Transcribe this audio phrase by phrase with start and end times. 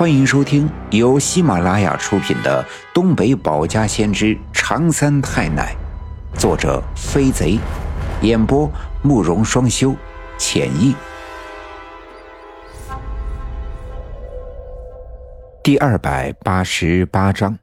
[0.00, 2.64] 欢迎收听由喜马拉雅出品的
[2.94, 5.76] 《东北保家先知长三太奶》，
[6.40, 7.58] 作者飞贼，
[8.22, 8.66] 演播
[9.02, 9.94] 慕容双修，
[10.38, 10.94] 浅意。
[15.62, 17.58] 第二百八十八章：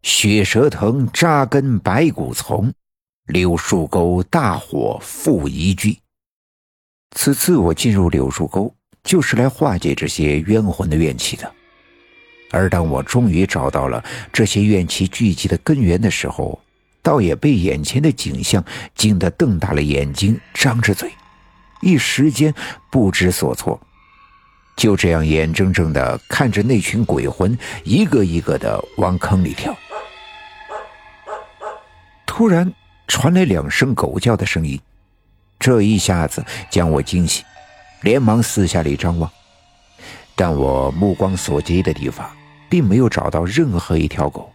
[0.00, 2.72] 血蛇藤扎根白骨丛，
[3.26, 6.00] 柳树沟大火复一炬。
[7.14, 11.52] 此次我进入柳树沟，就是来化解这些冤魂的怨气的。
[12.54, 16.60] 而当我终于找到了这些怨气聚集的根源的时候，
[17.02, 18.64] 倒也被眼前的景象
[18.94, 21.10] 惊得瞪大了眼睛，张着嘴，
[21.82, 22.54] 一时间
[22.92, 23.80] 不知所措。
[24.76, 29.76] 就这样眼睁睁的看着那群鬼魂一个一个的往坑里跳。
[32.24, 32.72] 突然
[33.08, 34.80] 传来两声狗叫的声音，
[35.58, 37.44] 这一下子将我惊醒，
[38.02, 39.30] 连忙四下里张望，
[40.36, 42.28] 但我目光所及的地方。
[42.68, 44.52] 并没有找到任何一条狗，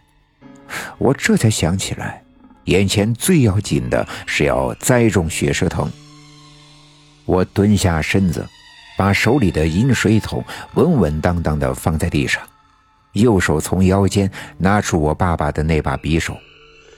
[0.98, 2.22] 我这才想起来，
[2.64, 5.90] 眼前最要紧的是要栽种血蛇藤。
[7.24, 8.46] 我蹲下身子，
[8.96, 10.44] 把手里的饮水桶
[10.74, 12.42] 稳稳当当的放在地上，
[13.12, 16.36] 右手从腰间拿出我爸爸的那把匕首，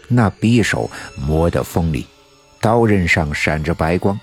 [0.09, 2.07] 那匕首磨得锋利，
[2.61, 4.19] 刀刃上闪着白光。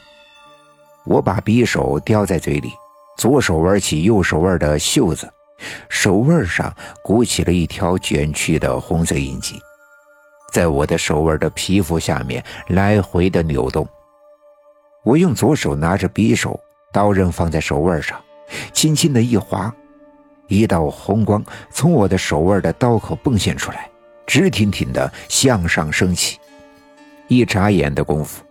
[1.06, 2.72] 我把匕首叼在嘴里，
[3.17, 5.32] 左手玩起右手腕的袖子。
[5.90, 9.60] 手腕上鼓起了一条卷曲的红色印记，
[10.52, 13.88] 在我的手腕的皮肤下面来回的扭动。
[15.04, 16.60] 我用左手拿着匕首，
[16.92, 18.20] 刀刃放在手腕上，
[18.74, 19.74] 轻轻的一划，
[20.48, 23.90] 一道红光从我的手腕的刀口迸现出来，
[24.28, 26.38] 直挺挺的向上升起。
[27.28, 28.44] 一眨眼的功夫，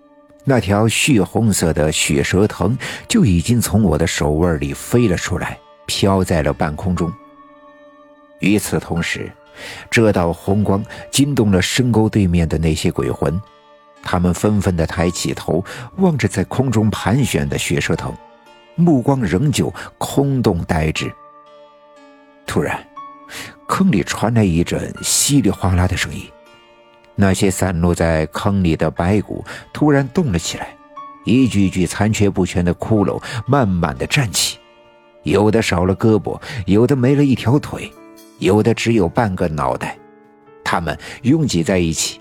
[0.44, 2.78] 那条血红色的血蛇藤
[3.08, 5.58] 就已经从我的手腕里飞了出来。
[5.88, 7.12] 飘在了半空中。
[8.38, 9.32] 与此同时，
[9.90, 13.40] 这道红光惊动了深沟对面的那些鬼魂，
[14.02, 15.64] 他们纷纷的抬起头，
[15.96, 18.14] 望着在空中盘旋的血蛇藤，
[18.76, 21.12] 目光仍旧空洞呆滞。
[22.46, 22.86] 突然，
[23.66, 26.22] 坑里传来一阵稀里哗啦的声音，
[27.16, 30.76] 那些散落在坑里的白骨突然动了起来，
[31.24, 34.58] 一具具残缺不全的骷髅慢慢的站起。
[35.30, 37.90] 有的少了胳膊，有的没了一条腿，
[38.38, 39.96] 有的只有半个脑袋。
[40.64, 42.20] 他们拥挤在一起，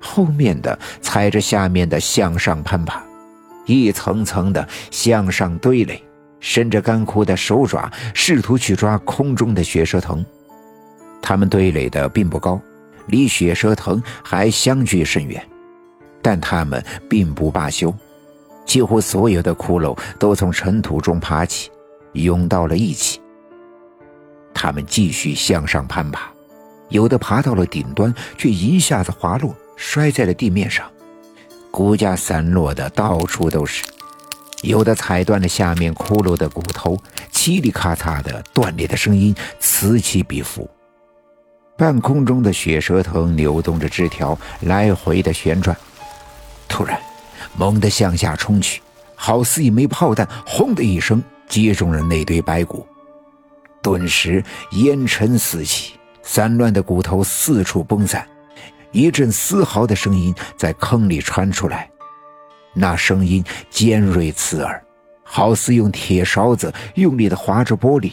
[0.00, 3.02] 后面的踩着下面的向上攀爬，
[3.66, 6.02] 一层层的向上堆垒，
[6.40, 10.24] 伸着干枯的手爪，试图去抓空中的血蛇藤。
[11.22, 12.60] 他们堆垒的并不高，
[13.06, 15.42] 离血蛇藤还相距甚远，
[16.20, 17.94] 但他们并不罢休，
[18.66, 21.70] 几乎所有的骷髅都从尘土中爬起。
[22.12, 23.20] 涌到了一起，
[24.52, 26.30] 他们继续向上攀爬，
[26.88, 30.90] 有的爬到了顶端，却一下子滑落，摔在了地面上，
[31.70, 33.84] 骨架散落的到处都是；
[34.62, 36.96] 有的踩断了下面骷髅的骨头，
[37.32, 40.68] 嘁哩咔嚓的断裂的声音此起彼伏。
[41.76, 45.74] 半空中的血蛇藤扭动着枝条，来回的旋转，
[46.68, 47.00] 突然
[47.56, 48.82] 猛地向下冲去，
[49.16, 51.22] 好似一枚炮弹，轰的一声。
[51.52, 52.86] 击中了那堆白骨，
[53.82, 58.26] 顿时烟尘四起，散乱的骨头四处崩散，
[58.90, 61.90] 一阵嘶嚎的声音在坑里传出来，
[62.72, 64.82] 那声音尖锐刺耳，
[65.22, 68.12] 好似用铁勺子用力的划着玻璃。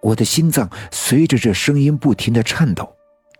[0.00, 2.88] 我的心脏随着这声音不停的颤抖，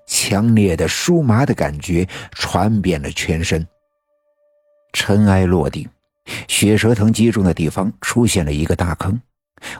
[0.09, 3.65] 强烈的酥麻的感觉传遍了全身。
[4.93, 5.89] 尘埃落定。
[6.49, 9.21] 血蛇藤击中的地方出现了一个大坑，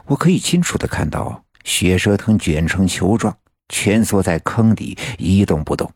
[0.05, 3.35] 我可以清楚的看到血蛇藤卷成球状，
[3.69, 5.91] 蜷缩在坑底一动不动。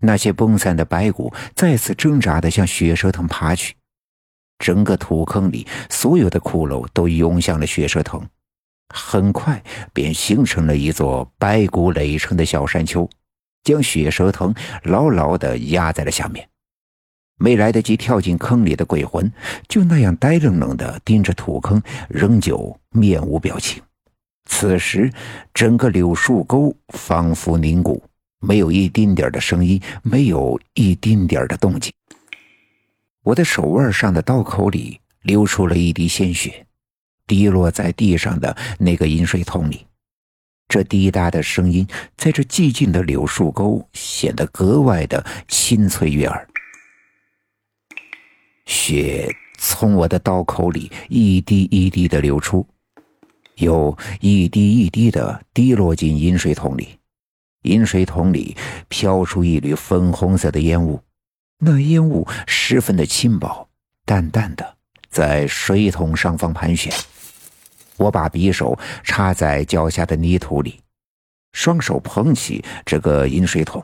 [0.00, 3.74] 那些崩散的白骨再次挣扎的向血蛇藤爬去，
[4.58, 8.24] 整个土坑里所有的骷髅都涌向了血蛇藤，
[8.94, 9.62] 很快
[9.92, 13.08] 便形成了一座白骨垒成的小山丘，
[13.64, 14.54] 将血蛇藤
[14.84, 16.48] 牢牢的压在了下面。
[17.38, 19.32] 没来得及跳进坑里的鬼魂，
[19.68, 23.82] 就那样呆愣愣地盯着土坑，仍旧面无表情。
[24.44, 25.10] 此时，
[25.54, 28.02] 整个柳树沟仿佛凝固，
[28.40, 31.92] 没有一丁点的声音，没有一丁点的动静。
[33.22, 36.66] 我的手腕上的刀口里流出了一滴鲜血，
[37.26, 39.86] 滴落在地上的那个饮水桶里。
[40.66, 41.86] 这滴答的声音，
[42.16, 46.48] 在这寂静的柳树沟显得格外的清脆悦耳。
[48.68, 52.64] 血从我的刀口里一滴一滴的流出，
[53.56, 56.90] 又一滴一滴的滴落进饮水桶里。
[57.62, 58.54] 饮水桶里
[58.88, 61.00] 飘出一缕粉红色的烟雾，
[61.58, 63.66] 那烟雾十分的轻薄，
[64.04, 64.76] 淡淡的，
[65.10, 66.92] 在水桶上方盘旋。
[67.96, 70.78] 我把匕首插在脚下的泥土里，
[71.52, 73.82] 双手捧起这个饮水桶。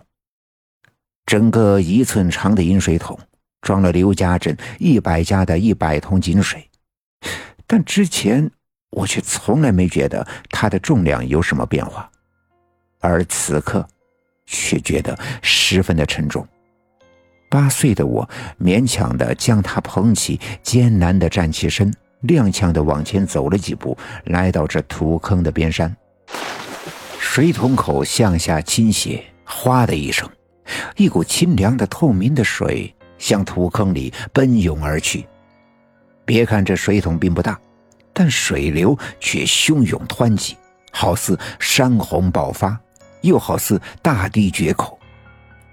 [1.26, 3.19] 整个一寸长的饮水桶
[3.64, 6.69] 装了刘家镇一百家的一百桶井水，
[7.66, 8.49] 但之前
[8.90, 12.08] 我却从来没觉得它的重量有什么变化。
[13.00, 13.87] 而此刻，
[14.46, 16.46] 却觉得十分的沉重。
[17.49, 18.28] 八岁的我
[18.61, 25.96] 勉强的将它捧起，艰难的站起身，踉跄的往前走了几步，来到这土坑的边山。
[27.19, 30.28] 水桶口向下倾斜，哗的一声，
[30.96, 35.26] 一股清凉的透明的水向土坑里奔涌而去。
[36.25, 37.58] 别看这水桶并不大，
[38.12, 40.56] 但水流却汹涌湍急，
[40.90, 42.78] 好似山洪爆发。
[43.22, 44.99] 又好似大地决口，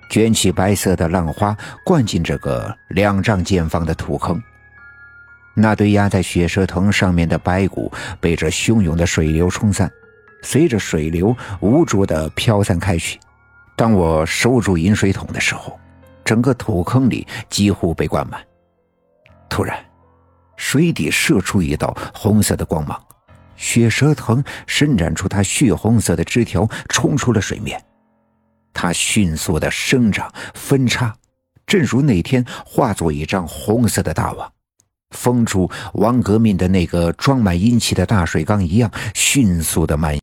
[0.10, 1.54] 卷起白色的浪花，
[1.86, 4.42] 灌进这个两丈见方的土坑。
[5.54, 7.92] 那堆压在雪蛇藤上面的白骨
[8.22, 9.92] 被这汹涌的水流冲散，
[10.44, 13.20] 随着水流无助地飘散开去。
[13.76, 15.78] 当我收住饮水桶的时候，
[16.24, 18.42] 整个土坑里几乎被灌满。
[19.50, 19.78] 突然，
[20.56, 23.00] 水底射出一道红色的光芒。
[23.58, 27.80] 血蛇藤伸展出它血红色的枝条，冲出了水面。
[28.74, 31.16] 它迅速的生长分叉，
[31.68, 34.52] 正如那天化作一张红色的大网，
[35.12, 40.20] 封住王革命的那个装满阴气的大水缸一样，迅速的蔓延。